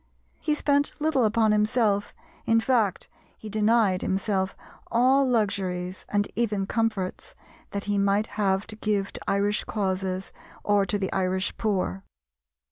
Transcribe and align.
He 0.39 0.55
spent 0.55 0.93
little 0.99 1.25
upon 1.25 1.51
himself, 1.51 2.11
in 2.47 2.59
fact 2.59 3.07
he 3.37 3.49
denied 3.51 4.01
himself 4.01 4.57
all 4.89 5.29
luxuries, 5.29 6.05
and 6.09 6.27
even 6.35 6.65
comforts, 6.65 7.35
that 7.69 7.83
he 7.85 7.99
might 7.99 8.25
have 8.33 8.65
to 8.65 8.75
give 8.75 9.13
to 9.13 9.21
Irish 9.27 9.63
causes 9.65 10.31
or 10.63 10.87
to 10.87 10.97
the 10.97 11.13
Irish 11.13 11.55
poor. 11.55 12.03